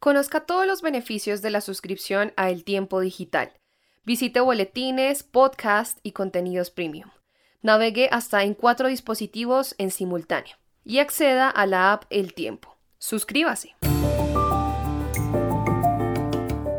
[0.00, 3.52] Conozca todos los beneficios de la suscripción a El Tiempo Digital.
[4.02, 7.10] Visite boletines, podcast y contenidos premium.
[7.60, 12.78] Navegue hasta en cuatro dispositivos en simultáneo y acceda a la app El Tiempo.
[12.96, 13.74] Suscríbase.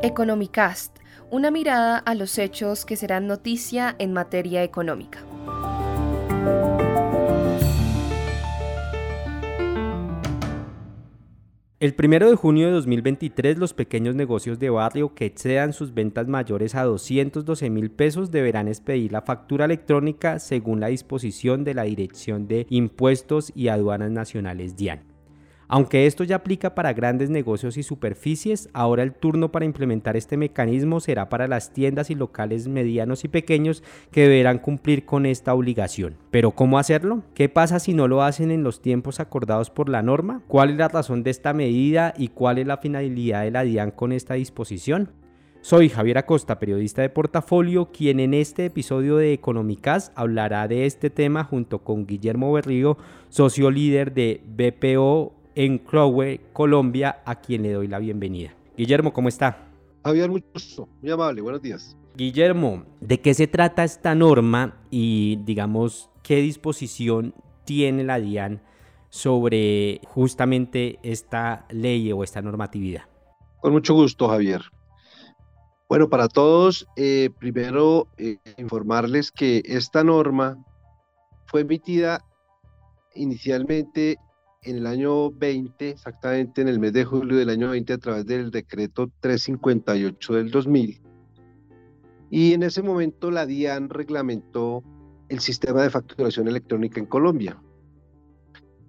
[0.02, 0.98] Economicast,
[1.30, 5.24] una mirada a los hechos que serán noticia en materia económica.
[11.82, 16.28] El primero de junio de 2023, los pequeños negocios de barrio que excedan sus ventas
[16.28, 21.82] mayores a 212 mil pesos deberán expedir la factura electrónica según la disposición de la
[21.82, 25.11] Dirección de Impuestos y Aduanas Nacionales DIAN.
[25.74, 30.36] Aunque esto ya aplica para grandes negocios y superficies, ahora el turno para implementar este
[30.36, 33.82] mecanismo será para las tiendas y locales medianos y pequeños
[34.12, 36.18] que deberán cumplir con esta obligación.
[36.30, 37.24] Pero ¿cómo hacerlo?
[37.34, 40.42] ¿Qué pasa si no lo hacen en los tiempos acordados por la norma?
[40.50, 43.92] ¿Cuál es la razón de esta medida y cuál es la finalidad de la DIAN
[43.92, 45.14] con esta disposición?
[45.62, 51.10] Soy Javier Acosta, periodista de portafolio, quien en este episodio de Economicas hablará de este
[51.10, 52.98] tema junto con Guillermo Berrío,
[53.30, 58.52] socio líder de BPO en Crowe, Colombia, a quien le doy la bienvenida.
[58.76, 59.68] Guillermo, ¿cómo está?
[60.04, 61.96] Javier, mucho gusto, muy amable, buenos días.
[62.16, 68.64] Guillermo, ¿de qué se trata esta norma y, digamos, qué disposición tiene la DIAN
[69.10, 73.04] sobre justamente esta ley o esta normatividad?
[73.60, 74.64] Con mucho gusto, Javier.
[75.88, 80.58] Bueno, para todos, eh, primero eh, informarles que esta norma
[81.46, 82.26] fue emitida
[83.14, 84.18] inicialmente
[84.64, 88.26] en el año 20, exactamente en el mes de julio del año 20, a través
[88.28, 91.02] del decreto 358 del 2000.
[92.30, 94.84] Y en ese momento la DIAN reglamentó
[95.30, 97.60] el sistema de facturación electrónica en Colombia.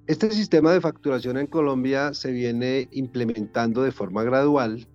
[0.06, 4.87] Este sistema de facturación en Colombia se viene implementando de forma gradual.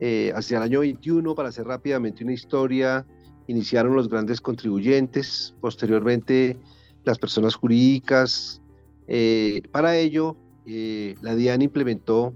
[0.00, 3.06] Eh, hacia el año 21, para hacer rápidamente una historia,
[3.48, 6.56] iniciaron los grandes contribuyentes, posteriormente
[7.04, 8.62] las personas jurídicas,
[9.06, 12.34] eh, para ello, eh, la DIAN implementó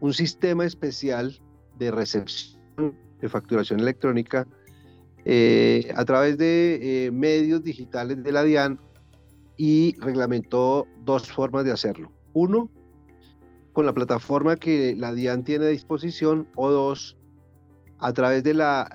[0.00, 1.40] un sistema especial
[1.78, 2.56] de recepción
[3.20, 4.46] de facturación electrónica
[5.24, 8.78] eh, a través de medios digitales de la DIAN
[9.56, 12.12] y reglamentó dos formas de hacerlo.
[12.34, 12.70] Uno,
[13.72, 17.16] con la plataforma que la DIAN tiene a disposición o dos,
[17.98, 18.90] a través de la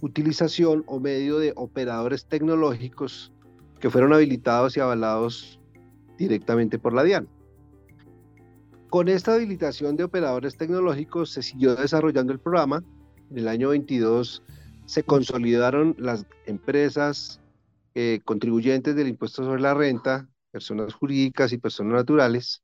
[0.00, 3.33] utilización o medio de operadores tecnológicos
[3.84, 5.60] que fueron habilitados y avalados
[6.16, 7.28] directamente por la DIAN.
[8.88, 12.82] Con esta habilitación de operadores tecnológicos se siguió desarrollando el programa.
[13.30, 14.42] En el año 22
[14.86, 17.42] se consolidaron las empresas
[17.94, 22.62] eh, contribuyentes del impuesto sobre la renta, personas jurídicas y personas naturales.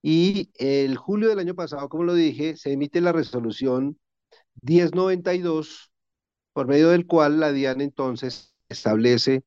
[0.00, 3.98] Y el julio del año pasado, como lo dije, se emite la resolución
[4.62, 5.90] 1092,
[6.52, 9.42] por medio del cual la DIAN entonces establece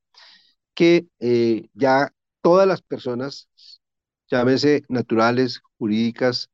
[0.73, 3.49] que eh, ya todas las personas,
[4.29, 6.49] llámese naturales, jurídicas,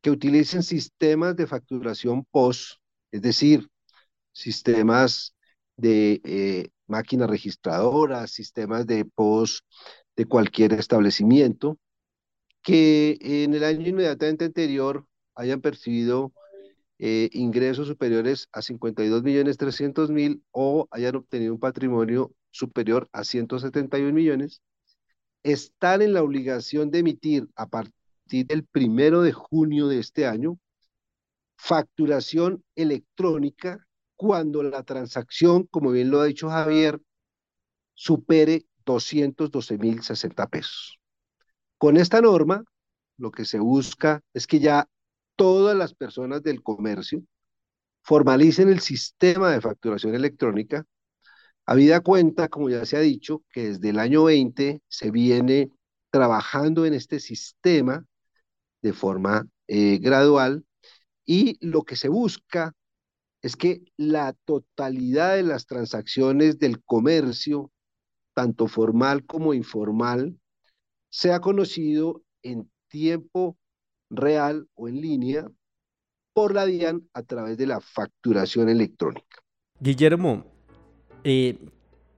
[0.00, 2.80] que utilicen sistemas de facturación POS,
[3.10, 3.68] es decir,
[4.32, 5.34] sistemas
[5.76, 9.64] de eh, máquinas registradoras, sistemas de POS
[10.16, 11.78] de cualquier establecimiento,
[12.62, 16.32] que en el año inmediatamente anterior hayan percibido
[16.98, 23.24] eh, ingresos superiores a 52 millones 300 mil o hayan obtenido un patrimonio superior a
[23.24, 24.62] 171 millones,
[25.42, 30.58] están en la obligación de emitir a partir del primero de junio de este año
[31.56, 37.00] facturación electrónica cuando la transacción, como bien lo ha dicho Javier,
[37.94, 40.98] supere 212 mil 60 pesos.
[41.76, 42.64] Con esta norma,
[43.16, 44.88] lo que se busca es que ya
[45.36, 47.22] todas las personas del comercio
[48.02, 50.84] formalicen el sistema de facturación electrónica
[51.66, 55.70] Habida cuenta, como ya se ha dicho, que desde el año 20 se viene
[56.10, 58.04] trabajando en este sistema
[58.82, 60.64] de forma eh, gradual
[61.24, 62.74] y lo que se busca
[63.42, 67.70] es que la totalidad de las transacciones del comercio,
[68.34, 70.38] tanto formal como informal,
[71.10, 73.56] sea conocido en tiempo
[74.10, 75.46] real o en línea
[76.32, 79.38] por la DIAN a través de la facturación electrónica.
[79.80, 80.53] Guillermo,
[81.24, 81.58] eh,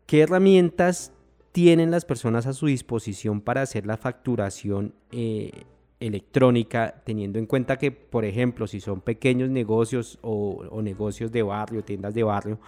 [0.07, 1.13] ¿qué herramientas
[1.53, 5.65] tienen las personas a su disposición para hacer la facturación eh,
[6.01, 11.83] electrónica, teniendo en cuenta que, por ejemplo, si son pequeños negocios o, negocios de barrio,
[11.83, 12.59] tiendas de barrio,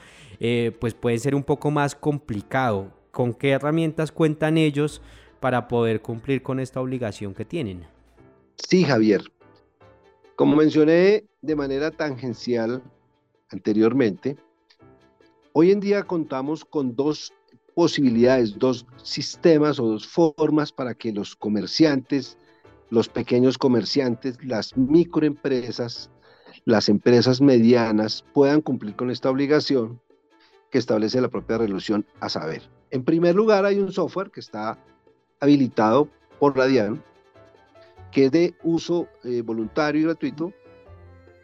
[0.40, 2.90] eh, pues puede ser un poco más complicado.
[3.10, 5.02] ¿Con qué herramientas cuentan ellos
[5.40, 7.84] para poder cumplir con esta obligación que tienen?
[8.56, 9.22] Sí, Javier.
[10.36, 12.82] Como mencioné de manera tangencial
[13.50, 14.36] anteriormente,
[15.60, 17.32] hoy en día contamos con dos
[17.74, 22.38] posibilidades, dos sistemas o dos formas para que los comerciantes,
[22.90, 26.12] los pequeños comerciantes, las microempresas,
[26.64, 30.00] las empresas medianas puedan cumplir con esta obligación
[30.70, 32.62] que establece la propia resolución a saber.
[32.92, 34.78] En primer lugar, hay un software que está
[35.40, 36.08] habilitado
[36.38, 37.02] por la DIAN,
[38.12, 40.52] que es de uso eh, voluntario y gratuito,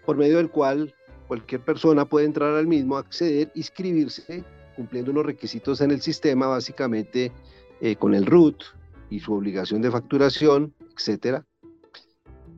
[0.06, 0.94] por medio del cual
[1.26, 4.44] cualquier persona puede entrar al mismo, acceder, inscribirse
[4.75, 7.32] cumpliendo unos requisitos en el sistema, básicamente
[7.81, 8.62] eh, con el root
[9.11, 11.44] y su obligación de facturación, etcétera.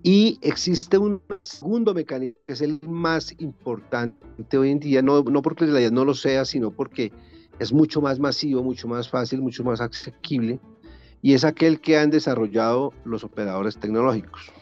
[0.02, 5.42] Y existe un segundo mecanismo que es el más importante hoy en día, no, no
[5.42, 7.12] porque la no lo sea, sino porque
[7.58, 10.60] es mucho más masivo, mucho más fácil, mucho más asequible,
[11.22, 14.52] y es aquel que han desarrollado los operadores tecnológicos.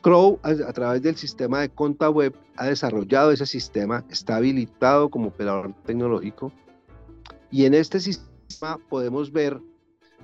[0.00, 5.28] Crow, a, través del sistema de conta web, ha desarrollado ese sistema, está habilitado como
[5.28, 6.52] operador tecnológico.
[7.50, 9.60] Y en este sistema podemos ver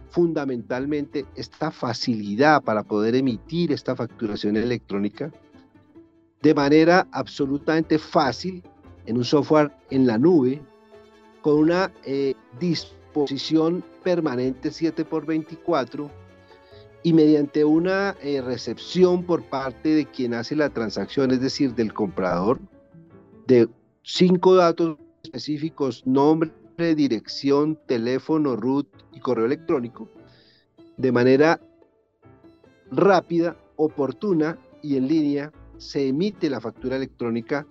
[0.08, 5.30] fundamentalmente esta facilidad para poder emitir esta facturación electrónica
[6.40, 8.62] de manera absolutamente fácil
[9.04, 10.62] en un software en la nube
[11.42, 16.08] con una eh, disposición permanente 7x24
[17.06, 21.94] y mediante una eh, recepción por parte de quien hace la transacción, es decir, del
[21.94, 22.58] comprador,
[23.46, 23.68] de
[24.02, 26.50] cinco datos específicos, nombre,
[26.96, 30.10] dirección, teléfono, root y correo electrónico,
[30.96, 31.60] de manera
[32.90, 37.68] rápida, oportuna y en línea, se emite la factura electrónica,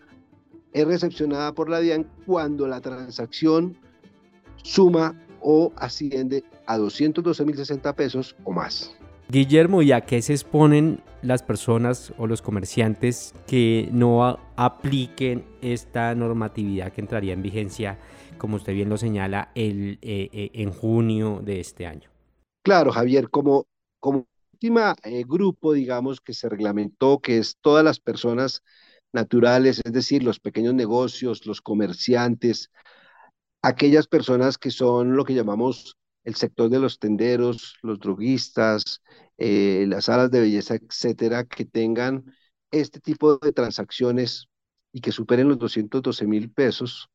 [0.72, 3.78] es recepcionada por la DIAN cuando la transacción
[4.64, 8.96] suma o asciende a 212.060 pesos o más.
[9.28, 16.14] Guillermo, ¿y a qué se exponen las personas o los comerciantes que no apliquen esta
[16.14, 17.98] normatividad que entraría en vigencia,
[18.38, 22.10] como usted bien lo señala, el, eh, eh, en junio de este año?
[22.64, 23.66] Claro, Javier, como,
[24.00, 28.62] como última eh, grupo, digamos, que se reglamentó, que es todas las personas
[29.12, 32.70] naturales, es decir, los pequeños negocios, los comerciantes,
[33.64, 39.02] aquellas personas que son lo que llamamos el sector de los tenderos, los droguistas,
[39.38, 42.26] eh, las salas de belleza, etcétera, que tengan
[42.72, 44.48] este tipo de transacciones
[44.92, 47.10] y que superen los 212 mil pesos,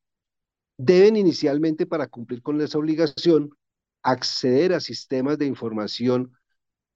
[0.77, 3.51] deben inicialmente para cumplir con esa obligación
[4.01, 6.33] acceder a sistemas de información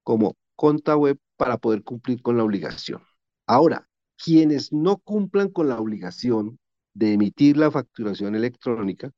[0.03, 3.01] como conta web para poder cumplir con la obligación.
[3.45, 3.87] Ahora,
[4.17, 6.57] quienes no cumplan con la obligación
[6.93, 9.11] de emitir la facturación electrónica,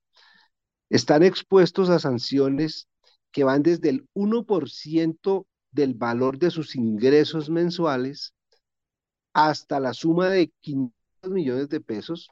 [0.89, 2.87] están expuestos a sanciones
[3.31, 8.33] que van desde el 1% del valor de sus ingresos mensuales
[9.33, 12.29] hasta la suma de 500 millones de pesos,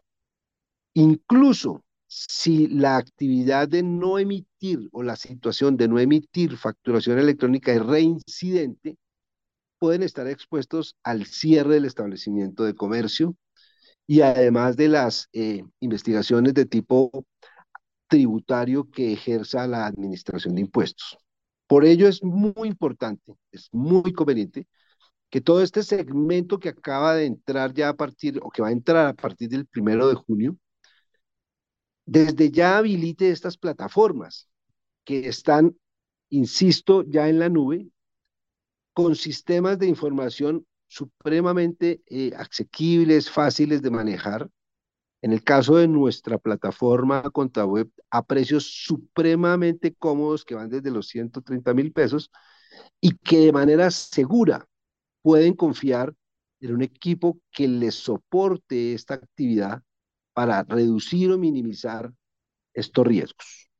[0.93, 7.73] incluso si la actividad de no emitir o la situación de no emitir facturación electrónica
[7.73, 8.97] es reincidente,
[9.79, 13.35] pueden estar expuestos al cierre del establecimiento de comercio
[14.07, 17.25] y además de las eh, investigaciones de tipo
[18.07, 21.17] tributario que ejerza la administración de impuestos.
[21.67, 24.67] Por ello es muy importante, es muy conveniente
[25.29, 28.71] que todo este segmento que acaba de entrar ya a partir, o que va a
[28.71, 30.57] entrar a partir del primero de junio,
[32.05, 34.47] desde ya habilite estas plataformas
[35.03, 35.75] que están,
[36.29, 37.87] insisto, ya en la nube,
[38.93, 44.49] con sistemas de información supremamente eh, asequibles, fáciles de manejar,
[45.25, 47.23] en el caso de nuestra plataforma
[47.65, 52.29] web a precios supremamente cómodos que van desde los 130 mil pesos
[53.01, 54.67] y que de manera segura
[55.23, 56.13] pueden confiar
[56.59, 59.81] en un equipo que les soporte esta actividad
[60.35, 62.13] para reducir o minimizar
[62.71, 63.71] estos riesgos.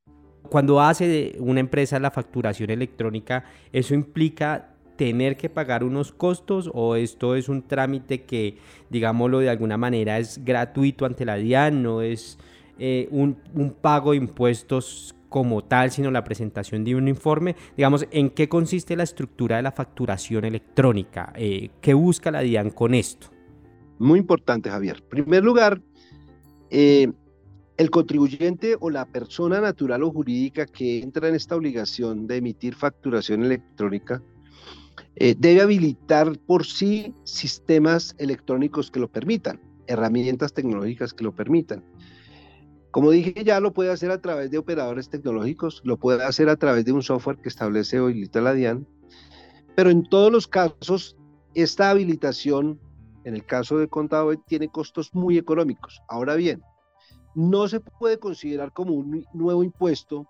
[0.50, 6.96] Cuando hace una empresa la facturación electrónica, ¿eso implica tener que pagar unos costos o
[6.96, 8.58] esto es un trámite que,
[8.90, 12.38] digámoslo de alguna manera, es gratuito ante la DIAN, no es
[12.78, 13.36] eh, un,
[13.82, 17.56] pago de impuestos como tal, sino la presentación de un informe.
[17.76, 21.34] Digamos, ¿en qué consiste la estructura de la facturación electrónica?
[21.36, 23.28] Eh, ¿Qué busca la DIAN con esto?
[24.00, 24.98] Muy importante, Javier.
[25.02, 25.82] En primer lugar,
[26.70, 27.12] eh,
[27.78, 32.76] el contribuyente o la persona natural o jurídica que entra en esta obligación de emitir
[32.76, 34.22] facturación electrónica
[35.16, 41.84] eh, debe habilitar por sí sistemas electrónicos que lo permitan, herramientas tecnológicas que lo permitan.
[42.92, 46.56] Como dije, ya lo puede hacer a través de operadores tecnológicos, lo puede hacer a
[46.56, 48.88] través de un software que establece habilita la DIAN,
[49.76, 51.18] pero en todos los casos,
[51.54, 52.80] esta habilitación
[53.26, 56.02] en el caso de contado, tiene costos muy económicos.
[56.08, 56.62] Ahora bien,
[57.34, 60.30] no se puede considerar como un nuevo impuesto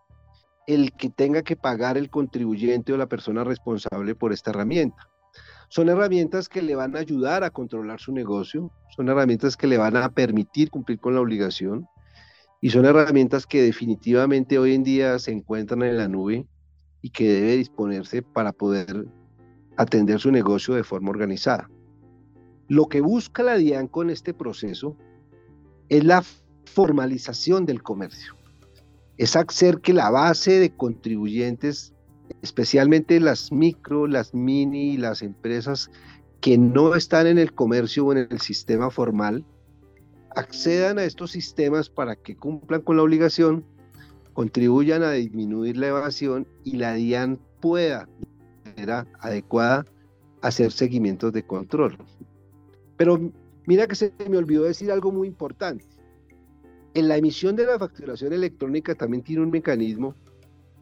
[0.68, 5.10] el que tenga que pagar el contribuyente o la persona responsable por esta herramienta.
[5.70, 9.78] Son herramientas que le van a ayudar a controlar su negocio, son herramientas que le
[9.78, 11.88] van a permitir cumplir con la obligación
[12.62, 16.48] y son herramientas que definitivamente hoy en día se encuentran en la nube
[17.02, 19.06] y que debe disponerse para poder
[19.78, 21.70] atender su negocio de forma organizada.
[22.68, 24.98] Lo que busca la DIAN con este proceso
[25.90, 26.24] es la
[26.66, 28.36] formalización del comercio.
[29.18, 31.94] Es hacer que la base de contribuyentes,
[32.42, 35.90] especialmente las micro, las mini las empresas
[36.42, 39.46] que no están en el comercio o en el sistema formal,
[40.36, 43.66] accedan a estos sistemas para que cumplan con la obligación,
[44.34, 49.86] contribuyan a disminuir la evasión y la DIAN pueda, de manera adecuada,
[50.42, 51.98] hacer seguimientos de control.
[52.98, 53.32] Pero
[53.66, 55.86] mira que se me olvidó decir algo muy importante.
[56.96, 60.16] En la emisión de la facturación electrónica también tiene un mecanismo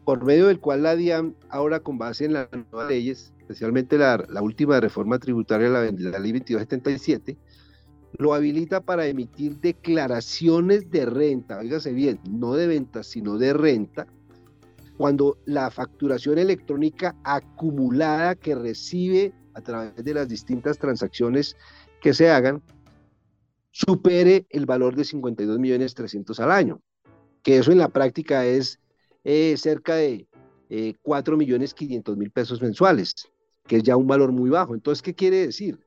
[0.04, 4.24] por medio del cual la DIAN, ahora con base en las nuevas leyes, especialmente la,
[4.28, 7.36] la última reforma tributaria, la, la ley 2277,
[8.16, 14.06] lo habilita para emitir declaraciones de renta, oígase bien, no de venta, sino de renta,
[14.96, 21.56] cuando la facturación electrónica acumulada que recibe a través de las distintas transacciones
[22.00, 22.62] que se hagan
[23.74, 26.80] supere el valor de 52 millones 300 al año,
[27.42, 28.78] que eso en la práctica es
[29.24, 30.28] eh, cerca de
[30.70, 33.12] eh, 4 millones 500 mil pesos mensuales,
[33.66, 34.74] que es ya un valor muy bajo.
[34.74, 35.80] Entonces, ¿qué quiere decir?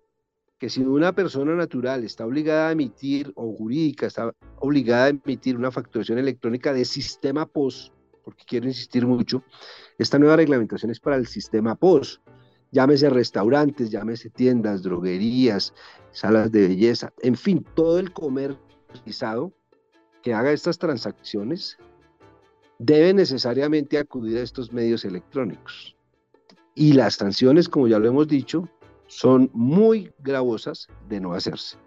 [0.60, 5.56] Que si una persona natural está obligada a emitir, o jurídica está obligada a emitir
[5.56, 7.94] una facturación electrónica de sistema POS,
[8.25, 9.44] porque quiero insistir mucho,
[9.98, 12.20] esta nueva reglamentación es para el sistema POS,
[12.72, 15.74] llámese restaurantes, llámese tiendas, droguerías,
[16.12, 19.54] salas de belleza, en fin, todo el comercio
[20.22, 21.78] que haga estas transacciones
[22.80, 25.96] debe necesariamente acudir a estos medios electrónicos.
[26.76, 28.70] Y las sanciones, como ya lo hemos dicho,
[29.08, 31.78] son muy gravosas de no hacerse.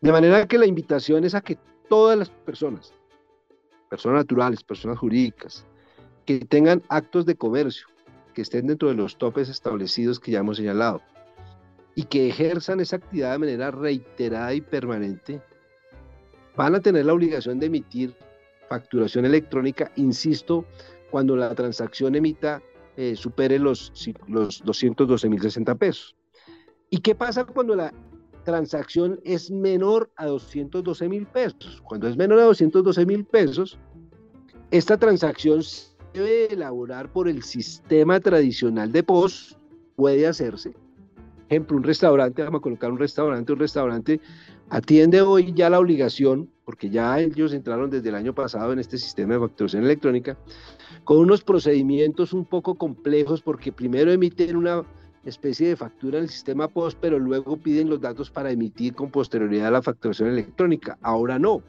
[0.00, 2.94] De manera que la invitación es a que todas las personas,
[3.90, 5.66] personas naturales, personas jurídicas,
[6.24, 7.86] que tengan actos de comercio,
[8.32, 11.02] que estén dentro de los topes establecidos que ya hemos señalado
[11.94, 15.42] y que ejerzan esa actividad de manera reiterada y permanente,
[16.56, 18.14] van a tener la obligación de emitir
[18.68, 20.64] facturación electrónica, insisto,
[21.10, 22.62] cuando la transacción emita
[22.96, 23.92] eh, supere los,
[24.28, 26.16] los 212.060 pesos.
[26.90, 27.92] ¿Y qué pasa cuando la
[28.44, 31.80] transacción es menor a 212 mil pesos?
[31.82, 33.78] Cuando es menor a 212 mil pesos,
[34.70, 35.62] esta transacción
[36.12, 39.56] debe elaborar por el sistema tradicional de POS,
[39.96, 40.74] puede hacerse.
[41.48, 44.20] Ejemplo, un restaurante, vamos a colocar un restaurante, un restaurante
[44.68, 48.98] atiende hoy ya la obligación, porque ya ellos entraron desde el año pasado en este
[48.98, 50.38] sistema de facturación electrónica,
[51.04, 54.84] con unos procedimientos un poco complejos, porque primero emiten una
[55.24, 59.10] especie de factura en el sistema POS, pero luego piden los datos para emitir con
[59.10, 60.98] posterioridad la facturación electrónica.
[61.02, 61.62] Ahora no.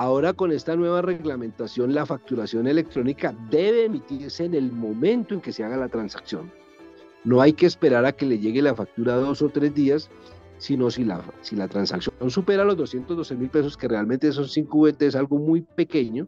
[0.00, 5.52] Ahora con esta nueva reglamentación la facturación electrónica debe emitirse en el momento en que
[5.52, 6.50] se haga la transacción.
[7.22, 10.08] No hay que esperar a que le llegue la factura dos o tres días,
[10.56, 14.78] sino si la, si la transacción supera los 212 mil pesos, que realmente son 5
[14.78, 16.26] VT, es algo muy pequeño,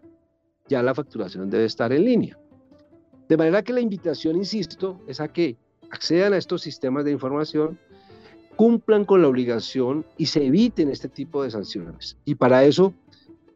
[0.69, 2.39] ya la facturación debe estar en línea.
[3.27, 5.57] De manera que la invitación, insisto, es a que
[5.89, 7.79] accedan a estos sistemas de información,
[8.55, 12.19] cumplan con la obligación y se eviten este tipo de sanciones.
[12.27, 12.93] Y para eso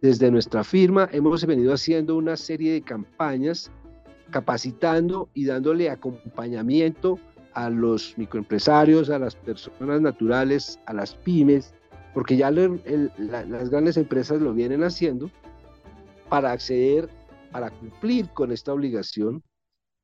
[0.02, 3.70] desde nuestra firma hemos venido haciendo una serie de campañas
[4.30, 7.18] capacitando y dándole acompañamiento
[7.54, 11.74] a los microempresarios, a las personas naturales, a las pymes,
[12.12, 15.30] porque ya las grandes empresas lo vienen haciendo
[16.28, 17.08] para acceder,
[17.52, 19.42] para cumplir con esta obligación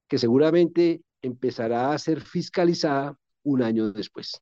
[0.09, 4.41] que seguramente empezará a ser fiscalizada un año después.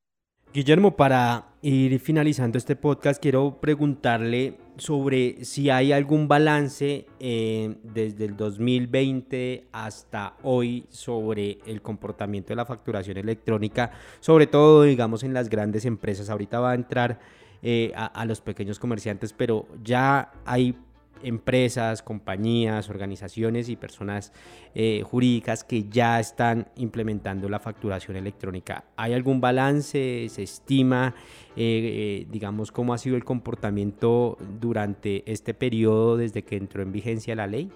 [0.52, 8.25] Guillermo, para ir finalizando este podcast, quiero preguntarle sobre si hay algún balance eh, desde
[8.25, 15.35] el 2020 hasta hoy sobre el comportamiento de la facturación electrónica, sobre todo, digamos, en
[15.35, 16.31] las grandes empresas.
[16.31, 17.21] Ahorita va a entrar
[17.63, 20.75] eh, a los pequeños comerciantes, pero ya hay
[21.23, 24.33] empresas, compañías, organizaciones y personas
[24.75, 28.85] eh, jurídicas que ya están implementando la facturación electrónica.
[28.97, 30.29] ¿Hay algún balance?
[30.29, 31.14] ¿Se estima,
[31.57, 36.93] eh, eh, digamos, cómo ha sido el comportamiento durante este periodo desde que entró en
[36.93, 37.71] vigencia la ley?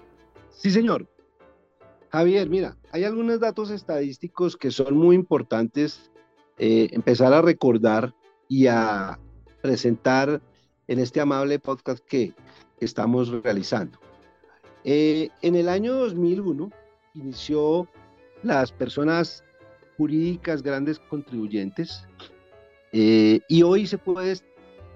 [0.49, 1.07] Sí, señor.
[2.09, 6.11] Javier, mira, hay algunos datos estadísticos que son muy importantes
[6.57, 8.15] empezar a recordar
[8.47, 9.19] y a
[9.61, 10.41] presentar
[10.87, 12.33] en este amable podcast que
[12.85, 13.99] estamos realizando.
[14.83, 16.71] Eh, en el año 2001
[17.15, 17.87] inició
[18.43, 19.43] las personas
[19.97, 22.05] jurídicas grandes contribuyentes
[22.91, 24.37] eh, y hoy se puede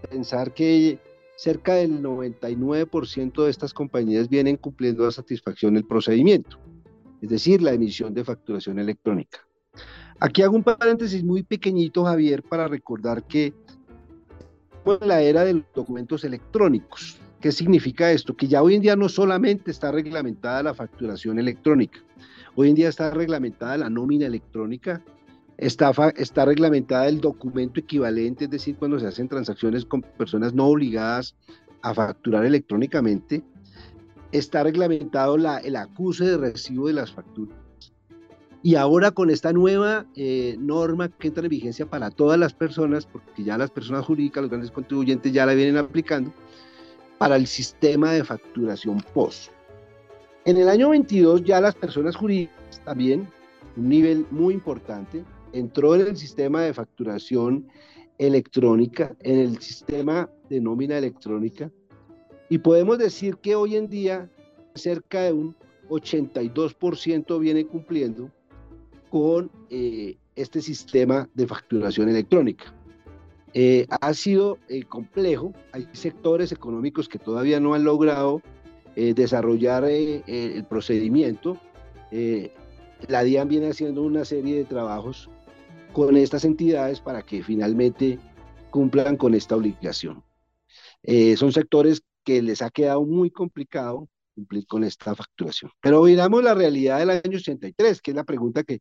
[0.10, 1.00] pensar que
[1.36, 6.60] cerca del 99% de estas compañías vienen cumpliendo a satisfacción el procedimiento,
[7.22, 9.48] es decir, la emisión de facturación electrónica.
[10.20, 13.54] Aquí hago un paréntesis muy pequeñito, Javier, para recordar que
[15.02, 17.20] la era de los documentos electrónicos.
[17.42, 18.36] ¿Qué significa esto?
[18.36, 22.00] Que ya hoy en día no solamente está reglamentada la facturación electrónica,
[22.56, 25.02] hoy en día está reglamentada la nómina electrónica,
[25.58, 30.66] está, está reglamentada el documento equivalente, es decir, cuando se hacen transacciones con personas no
[30.68, 31.36] obligadas
[31.82, 33.42] a facturar electrónicamente,
[34.34, 37.58] está reglamentado la, el acuse de recibo de las facturas
[38.62, 43.06] y ahora con esta nueva eh, norma que entra en vigencia para todas las personas,
[43.06, 46.34] porque ya las personas jurídicas, los grandes contribuyentes ya la vienen aplicando,
[47.20, 49.52] para el sistema de facturación POS.
[50.46, 53.30] En el año 22 ya las personas jurídicas también,
[53.78, 55.24] un nivel muy importante,
[55.54, 57.68] entró en el sistema de facturación
[58.18, 61.70] electrónica, en el sistema de nómina electrónica,
[62.50, 64.30] y podemos decir que hoy en día
[64.74, 65.56] cerca de un
[65.90, 68.32] 82% viene cumpliendo
[69.10, 72.74] con eh, este sistema de facturación electrónica.
[73.54, 78.42] Eh, ha sido eh, complejo, hay sectores económicos que todavía no han logrado
[78.96, 81.58] desarrollar el procedimiento.
[83.08, 85.30] la DIAN viene haciendo una serie de trabajos
[85.94, 88.20] con estas entidades para que finalmente
[88.72, 90.22] cumplan con esta obligación.
[91.38, 95.72] son sectores que les ha quedado muy complicado cumplir con esta facturación.
[95.82, 98.80] Pero miramos la realidad del año 83, que es la pregunta que,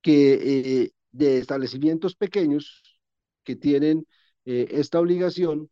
[0.00, 2.84] que, eh, de establecimientos pequeños
[3.42, 4.06] que tienen
[4.44, 5.68] esta obligación,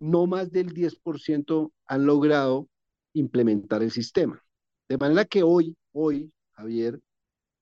[0.00, 2.68] no más del 10% han logrado
[3.12, 4.42] implementar el sistema.
[4.88, 7.00] De manera que hoy, hoy, Javier,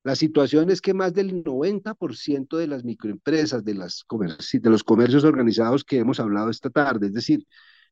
[0.04, 5.98] la situación es que más del 90% de las microempresas, de, los comercios organizados que
[5.98, 7.46] hemos hablado esta tarde, es decir,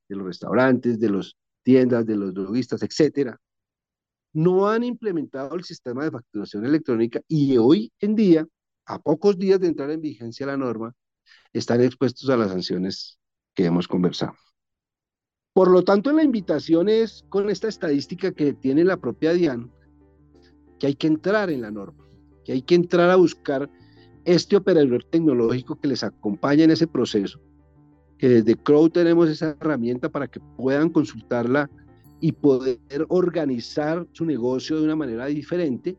[0.09, 3.39] de los restaurantes, de las tiendas, de los droguistas, etcétera,
[4.35, 8.47] no han implementado el sistema de facturación electrónica y hoy en día,
[8.87, 10.95] a pocos días de entrar en vigencia la norma,
[11.53, 13.19] están expuestos a las sanciones
[13.55, 14.35] que hemos conversado.
[15.55, 19.71] Por lo tanto, la invitación es con esta estadística que tiene la propia DIAN,
[20.79, 22.05] que hay que entrar en la norma,
[22.45, 23.71] que hay que entrar a buscar
[24.25, 27.41] este operador tecnológico que les acompaña en ese proceso,
[28.19, 31.69] que desde Crow tenemos esa herramienta para que puedan consultarla
[32.21, 35.99] y poder organizar su negocio de una manera diferente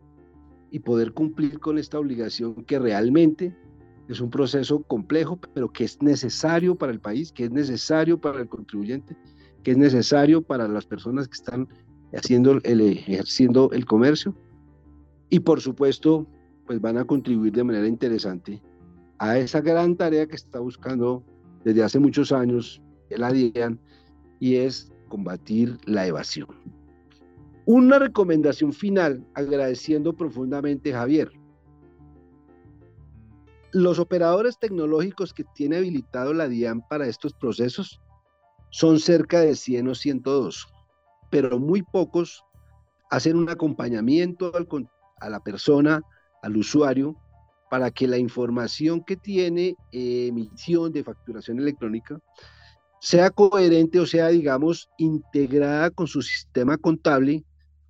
[0.72, 3.56] y poder cumplir con esta obligación que realmente
[4.10, 8.42] es un proceso complejo, pero que es necesario para el país, que es necesario para
[8.42, 9.16] el contribuyente,
[9.64, 11.68] que es necesario para las personas que están
[12.14, 14.36] haciendo el, ejerciendo el comercio.
[15.30, 16.28] Y por supuesto,
[16.66, 18.62] pues van a contribuir de manera interesante
[19.20, 21.24] a esa gran tarea que está buscando
[21.64, 23.80] desde hace muchos años el ADIAN
[24.40, 26.50] y es combatir la evasión.
[27.66, 31.32] Una recomendación final, agradeciendo profundamente Javier
[33.74, 38.00] los operadores tecnológicos que tiene habilitado la DIAN para estos procesos
[38.70, 40.68] son cerca de 100 o 102,
[41.30, 42.44] pero muy pocos
[43.10, 44.52] hacen un acompañamiento
[45.20, 46.02] a la persona
[46.42, 47.16] al usuario
[47.70, 52.20] para que la información que tiene eh, emisión de facturación electrónica
[53.00, 57.44] sea coherente o sea, digamos, integrada con su sistema contable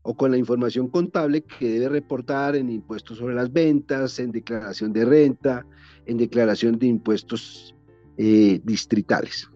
[0.04, 4.92] o con la información contable que debe reportar en impuestos sobre las ventas, en declaración
[4.94, 5.66] de renta,
[6.06, 7.74] en declaración de impuestos
[8.18, 9.50] eh, distritales.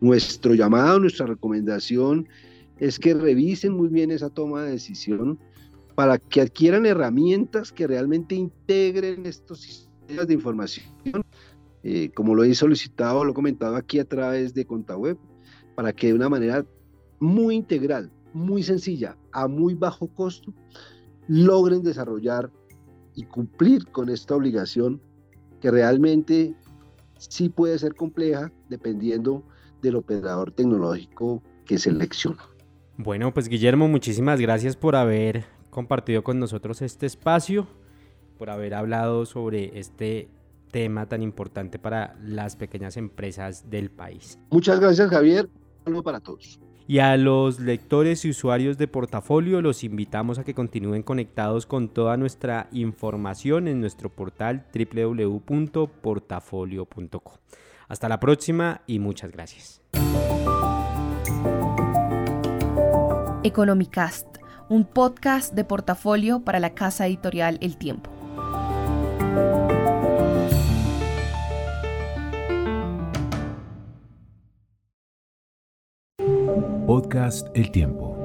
[0.00, 2.28] Nuestro llamado, nuestra recomendación
[2.78, 5.38] es que revisen muy bien esa toma de decisión
[5.94, 11.24] para que adquieran herramientas que realmente integren estos sistemas de información,
[11.82, 15.16] eh, como lo he solicitado, lo he comentado aquí a través de ContaWeb,
[15.74, 16.66] para que de una manera
[17.20, 20.52] muy integral, muy sencilla, a muy bajo costo,
[21.28, 22.50] logren desarrollar
[23.14, 25.00] y cumplir con esta obligación
[25.60, 26.54] que realmente
[27.16, 29.42] sí puede ser compleja dependiendo
[29.80, 32.42] del operador tecnológico que selecciona.
[32.96, 37.66] Bueno, pues Guillermo, muchísimas gracias por haber compartido con nosotros este espacio,
[38.38, 40.28] por haber hablado sobre este
[40.70, 44.38] tema tan importante para las pequeñas empresas del país.
[44.50, 45.48] Muchas gracias Javier,
[45.84, 46.60] saludo para todos.
[46.86, 51.88] Y a los lectores y usuarios de portafolio los invitamos a que continúen conectados con
[51.88, 57.34] toda nuestra información en nuestro portal www.portafolio.com.
[57.88, 59.80] Hasta la próxima y muchas gracias.
[63.42, 64.26] Economicast,
[64.68, 68.13] un podcast de portafolio para la casa editorial El Tiempo.
[76.94, 78.23] Podcast El Tiempo.